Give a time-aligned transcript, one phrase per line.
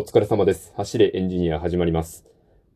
[0.00, 0.72] お疲れ様です。
[0.78, 2.24] 走れエンジニア始まります。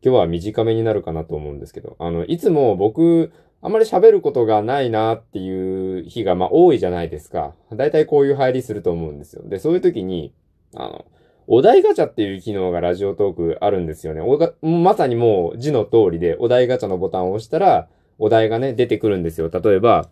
[0.03, 7.55] 今日は短めになるかなと思うんですけど、あの、いつも僕、あんまり喋ることがないなっていう日が、まあ多いじゃないですか。
[7.73, 9.41] だいたいこういう入りすると思うんですよ。
[9.43, 10.35] で、そういう時に、
[10.75, 11.05] あの、
[11.47, 14.21] お題ガチャっていう機能がラジオトークあるんですよね。
[14.21, 17.87] おまさにもう字の通りで、お題ガチャのボタンを押したら、
[18.19, 19.49] お題がね、出てくるんですよ。
[19.49, 20.09] 例えば、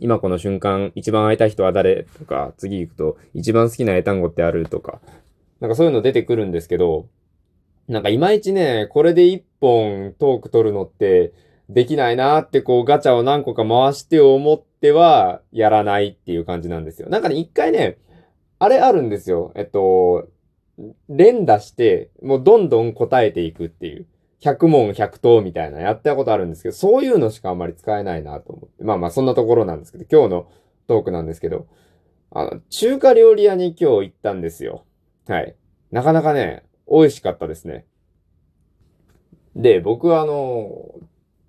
[0.00, 5.00] 今この瞬間、一番会いたい人は誰とか、次行くと、一番好きな英単語ってあるとか、
[5.64, 7.08] なんかそういうの出てくるんですけど、
[7.88, 11.32] なんかいまいちね、これで一本トーク取るのって
[11.70, 17.08] できないなってこうガチャを何個か回して思ってはやらないっていう感じなんですよ。
[17.08, 17.96] なんかね、一回ね、
[18.58, 19.52] あれあるんですよ。
[19.54, 20.28] えっと、
[21.08, 24.06] 連打して、もうどんどん答えていくっていう。
[24.42, 28.84] 100問100答みたいなやったことあるんですけど、そういうのしかあんまり使えないなと思って。
[28.84, 30.50] まあまあそんなところなんですけど、今日の
[30.88, 31.66] トークなんですけど、
[32.32, 34.84] あの、中華料理屋に今日行ったんですよ。
[35.26, 35.54] はい。
[35.90, 37.86] なかなかね、美味しかったですね。
[39.56, 40.94] で、僕はあの、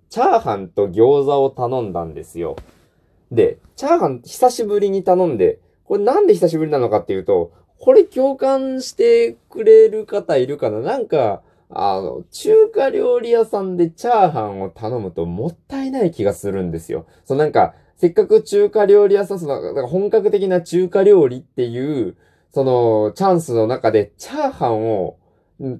[0.08, 2.56] チャーハンと餃子を頼んだんですよ。
[3.30, 17.06] で、チャーハン久しぶりに頼んで、これなんで久しぶりなのかっていうと、これ共感してくれる方いるかななんか、あの、中華料理屋さんでチャーハンを頼むともったいない気がするんですよ。
[17.24, 22.16] そうなんか、せっかく中華料理屋さん、その、本格的な中華料理っていう、
[22.56, 25.18] その、チャンスの中で、チャーハンを、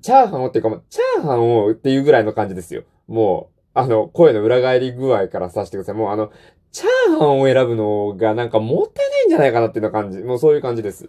[0.02, 2.82] チャーハンをっていうか、チャーハンをっていうぐらいの感じですよ。
[3.08, 5.94] もう、あの、声の裏返り具合からさせてください。
[5.94, 6.30] もうあの、
[6.72, 10.18] チャーハンを選ぶのがなんかもったいないんじゃないかなっていう感じ。
[10.18, 11.08] もうそういう感じです。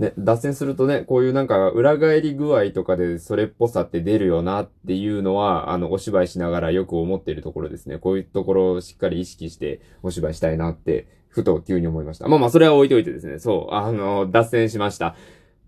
[0.00, 7.98] ね、脱線するとね、こういうなんか裏返り具合とかでそれっぽさって出るよなっていうのは、あの、お芝居しながらよく思っているところですね。
[7.98, 12.26] こういうところをしっかり意識してお芝居したいなって、ふと急に思いました。
[12.28, 13.38] まあまあ、それは置いといてですね。
[13.38, 15.14] そう、あの、脱線しました。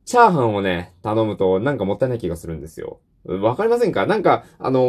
[0.06, 3.00] チャーハンをね、頼むとなんかもったいない気がするんですよ。
[3.26, 4.06] わかりませんか？
[4.06, 4.82] なんか、あのー、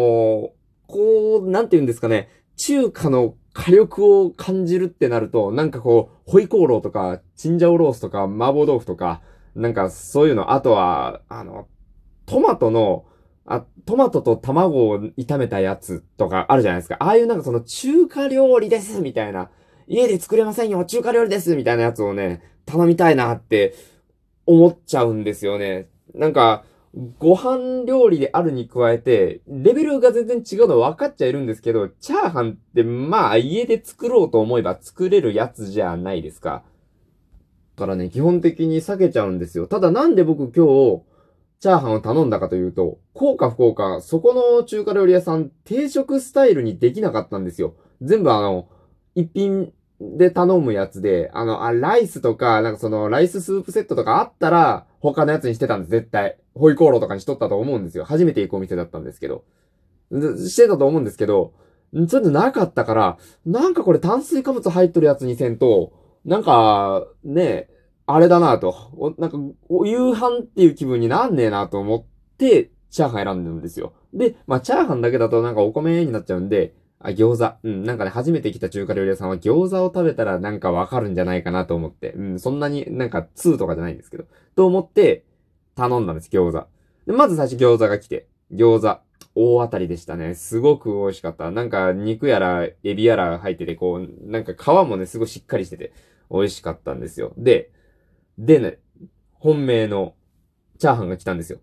[0.87, 2.29] こう、なんて言うんですかね。
[2.55, 9.21] 中華の火力を感じるってなると、なんかこう、ホイコーローとか、チンジャオロースとか、麻婆豆腐とか、
[9.55, 11.67] なんかそういうの、あとは、あの、
[12.25, 13.05] トマトの、
[13.45, 16.97] あ、トマトと卵を炒めたやつとかあるじゃないですか。
[16.99, 19.49] ああいうなんかその中華料理ですみたいな。
[19.87, 23.75] 家で作れませんよ中華料理ですみたいなやつをね、頼みたいなって
[24.45, 25.89] 思っちゃうんですよね。
[26.15, 26.63] なんか、
[27.17, 36.63] ご飯料理であるに加えて、レベルが全然違うの分かっちゃいるんですけど、チャーハンってまあ家で作ろうと思えば作れるやつじゃないですか。
[37.75, 39.67] からね、基本的に避けちゃうんですよ。
[39.67, 40.65] ただなんで僕今
[40.97, 41.01] 日、
[41.59, 47.75] チャーハンを頼んだかというと、効か不効か、そこの中華料理屋さん、定食スタイルにできなかったんですよ。
[48.01, 48.67] 全部あの、
[49.15, 56.37] 一品で頼むやつで、あの、あ、ライスとか、なんかその、ライススープセットとかあったら、他のやつにしてたんです、絶対。
[56.53, 58.03] ホイコーローとかにしとったと思うんですよ。
[58.03, 59.43] 初めて行くお店だったんですけど。
[60.11, 61.53] してたと思うんですけど、
[62.07, 65.93] そういうのなかったから、なんかこれ炭水化物入っとるやつにせんと、
[66.25, 67.69] なんか、ね、
[68.05, 69.15] あれだなと。
[69.17, 69.37] なんか、
[69.69, 73.93] お夕飯っていう気分になんねえなと思って、チャーハン選んでるんですよ。
[74.13, 77.55] で、まあ、チャーハンだけだとなんかお米になっちゃうんで、あ、餃子。
[77.63, 82.13] うん、なんかね、初めて来た中華料理屋さんは餃子を食べたらなんかわかるんじゃないかなと思って。
[82.13, 84.25] うん、そんなになんか2とかじゃないんですけど。
[84.55, 85.25] と思って、
[85.75, 86.67] 頼んだんです、餃子。
[87.05, 88.99] で、まず最初餃子が来て、餃子。
[89.35, 90.35] 大当たりでしたね。
[90.35, 91.49] すごく美味しかった。
[91.49, 95.91] なんか肉やらエビやら入ってて、こう、なんか皮もね、すごいしっかりしてて、
[96.31, 97.33] 美味しかったんですよ。
[97.37, 97.71] で、
[98.37, 98.79] でね、
[99.33, 100.15] 本命の
[100.79, 101.59] チャーハンが来たんですよ。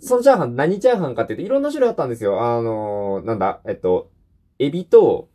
[0.00, 2.42] そのチャーハン何チャーハンかって言っていろんな種類あったんですよ。
[2.42, 4.10] あのー、なんだ、えっと、
[4.58, 5.28] エビと、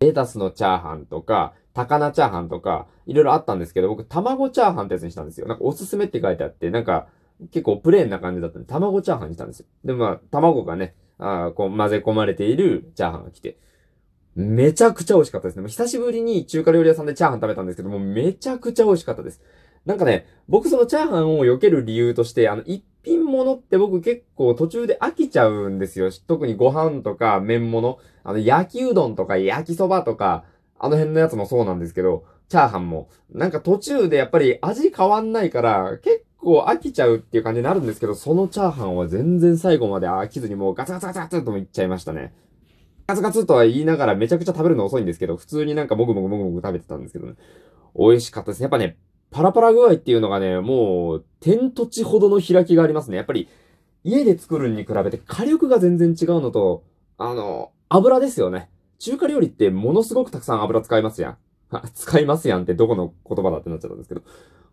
[0.00, 5.46] レタスのチャーハンとか、高菜チャーハンとか、いろいろあったんですけど、僕、卵チャーハンってやつにしたんですよ。
[5.46, 7.08] なんかおすすめって書いてあって、なんか、
[7.50, 9.66] 結構プレーンな感じだったんで、卵チャーハンにしたんですよ。
[9.84, 13.58] で、まあ、卵がね、あこう混ぜ込まれているチャーハンが来て、
[14.36, 15.66] めちゃくちゃ美味しかったですね。
[15.66, 19.40] 久しぶりに中華料理屋さんでチャーハン食べたんですけども、めちゃくちゃ美味しかったです。
[19.86, 26.10] なんかね、僕そのチャーハンを避ける理由として、あの、一品物って僕結構途中で飽きちゃうんですよ。
[26.26, 27.98] 特にご飯とか麺物。
[28.24, 30.44] あの、焼きうどんとか焼きそばとか、
[30.78, 33.08] あの辺のやつもそうなんですけど、チャーハンも。
[33.32, 42.34] なんか途中でやっぱり味変わんないから、結構飽きちゃうっていう感じになるんですけど、そのチャーハンは全然最後まで飽きずにもうガツガツガツガツともいっちゃいましたね。
[43.06, 47.34] ガツガツとは言いながらめちゃくちゃ食べるの遅いんですけど、普通になんかもぐもぐもぐもぐ食べてたんですけどね。
[47.96, 48.62] 美味しかったです。
[48.62, 48.96] やっぱね、
[49.30, 53.16] パラパラ具合っていうのがね、もう、天と地ほどの開きがありますね。
[53.16, 53.48] やっぱり、
[54.02, 56.84] 家で作るに比べて火力が全然違うのと、
[57.18, 58.68] あの、油ですよね。
[58.98, 61.38] 中華料理ってものすごくたくさん油使いますやん。
[61.94, 64.22] 使いますやんってどこの言葉だってなっちゃったんですけど。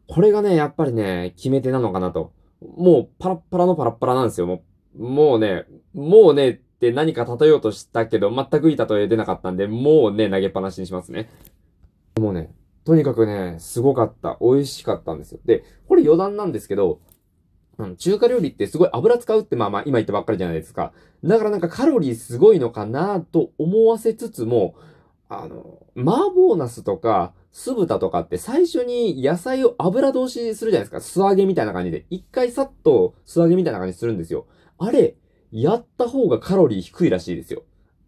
[0.08, 2.32] これがね、やっぱりね、決め手なのかなと
[2.78, 4.48] もうパラッパラのパラッパラなんですよ。
[4.48, 4.64] も
[4.96, 11.30] う、もうね、もうねって何か例えようとしたけど、全くいい例え出なかったんで、もうね、投げっぱなしにしますね。
[12.20, 12.54] もうね、
[12.86, 14.38] とにかくね、すごかった。
[14.42, 15.40] 美味しかったんですよ。
[15.46, 17.00] で、これ余談なんですけど、
[17.78, 20.94] うん、中華料理ってすごい油使うってまあまあ今言ったばっかりじゃないですか。
[21.24, 24.76] だからなんかカロリーすごいのかなと思わせつつも、
[25.30, 31.02] あの、麻婆茄子とか、酢豚とかって最初に野菜を油通しするじゃないですか。
[31.02, 32.06] 素揚げみたいな感じで。
[32.10, 34.48] 一回さっと素揚げみたいな感じするんですよ。
[34.78, 35.16] あれ、
[35.54, 37.62] やった方がカロリー低いらしいですよ。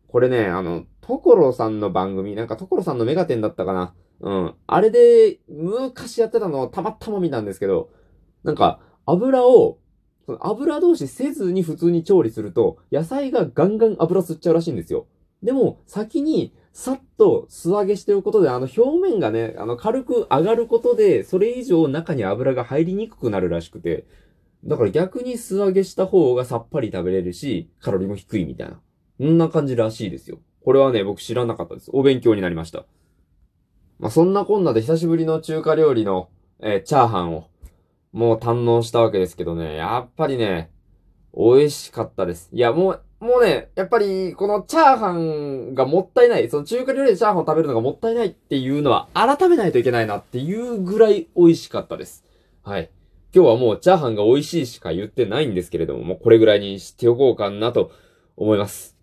[0.07, 3.94] これね、あの、所さんの番組、なんか所さんのメガテンだったかな。
[4.21, 4.56] うん。
[4.65, 7.92] あれで、昔やってたのをたまたま見たんですけど、
[8.44, 9.77] なんか、油を、
[10.39, 15.06] 油通しせずに普通に調理すると、野菜がガンガン油吸っちゃうらしいんですよ。
[15.44, 24.06] でも、先に、さっと素揚げしておくことで、あの表面がね、あの軽く上がることで、それ以上中に油が入りにくくなるらしくて、
[24.65, 28.79] だから逆に素揚げした方がさっぱり食べれるし、カロリーも低いみたいな。
[29.19, 30.39] そんな感じらしいですよ。
[30.63, 31.91] これはね、僕知らなかったです。
[31.94, 32.85] お勉強になりました。
[34.00, 36.29] まあ、そんなこんなで久しぶりの中華料理の、
[36.59, 37.47] えー、チャーハンを、
[38.12, 40.71] もう堪能したわけですけどね、やっぱりね、
[41.38, 42.50] 美味しかったです。
[42.51, 52.25] いや、もう、もうね、やっぱり、このチャーハンがもったいない、その中華料理でチャーハンを食べるのがもったいないっていうのは、改めないといけないなっていうぐらい美味しかったです。
[52.63, 52.89] はい。
[53.36, 57.92] 今日はもうチャーハンが美味しいしか言ってないんですけれども、もうこれぐらいにしておこうかなと
[58.38, 58.96] 思います。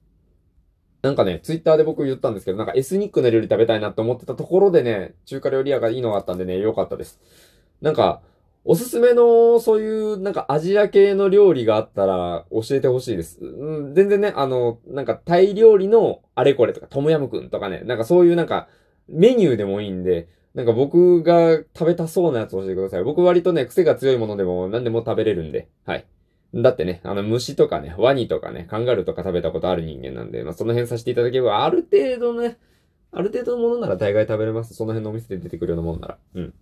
[1.02, 7.20] なんかね、ツイッターで僕言ったんですけど、なんかエスニックな料理食べたいなって思ってたところでね、中華料理屋がいいのがあったんでね、良かったです。
[7.82, 8.22] なんか、
[8.64, 13.38] おすすめの、そういう、なんかアジア系の料理があったら教えてほしいです。
[13.44, 18.68] うん、全然ね、あの、なんかタイ料理のあれこれとか、トムヤムクンとかね、なんかそういうなんか、
[19.08, 23.04] メニューでもいいんで、なんか僕が食べたそうなやつ教えてください。
[23.04, 25.68] 僕割とね、癖が強いものでも何でも食べれるんで。
[25.86, 26.06] はい。
[26.54, 32.58] だってね、あの虫とかね、ワニとかね、カンガルーとか食べたことある人間なんで、まあその辺させていただければ、ある程度ね、
[33.10, 34.74] ある程度のものなら大概食べれます。
[34.74, 36.18] その辺のお店で出てくるようなもんなら。
[36.34, 36.54] うん。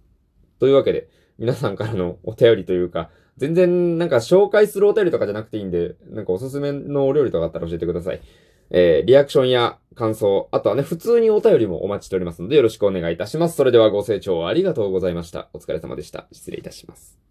[0.60, 1.08] というわけで、
[1.38, 8.20] 皆さんからのお便りというか、全然なんか紹介するお便りとかじゃなくていいんで、なんかおすすめのお料理とかあったら教えてください。
[8.70, 13.56] えー、リアクションや感想、あとはね、普通にお便りもお待ちしておりますのでよろしくお願いいたします。
[13.56, 15.48] それではご清聴ありがとうございました。
[15.52, 16.26] お疲れ様でした。
[16.32, 17.29] 失礼いたします。